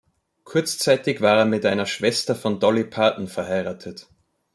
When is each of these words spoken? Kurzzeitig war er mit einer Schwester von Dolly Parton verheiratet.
Kurzzeitig 0.45 1.21
war 1.21 1.37
er 1.37 1.45
mit 1.45 1.63
einer 1.63 1.85
Schwester 1.85 2.33
von 2.33 2.59
Dolly 2.59 2.85
Parton 2.85 3.27
verheiratet. 3.27 4.07